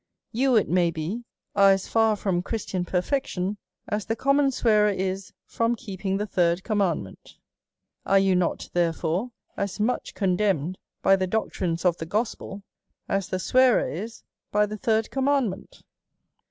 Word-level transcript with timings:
You, 0.31 0.55
it 0.55 0.67
may 0.67 0.89
be, 0.89 1.25
are 1.55 1.69
as 1.69 1.87
far 1.87 2.15
from 2.15 2.41
Christian 2.41 2.83
perfection 2.85 3.57
as 3.87 4.03
the 4.07 4.15
common 4.15 4.49
swearer 4.49 4.89
is 4.89 5.31
from 5.45 5.75
keeping 5.75 6.17
the 6.17 6.25
third 6.25 6.63
com 6.63 6.79
mandment; 6.79 7.35
are 8.03 8.17
you 8.17 8.35
not, 8.35 8.71
therefore, 8.73 9.31
as 9.55 9.79
much 9.79 10.15
condemn 10.15 10.69
ed 10.69 10.77
by 11.03 11.15
the 11.17 11.27
doctrines 11.27 11.85
of 11.85 11.97
the 11.97 12.07
gospel 12.07 12.63
as 13.07 13.29
the 13.29 13.37
swearer 13.37 13.87
is 13.87 14.23
by 14.51 14.65
the 14.65 14.75
third 14.75 15.11
commandment 15.11 15.83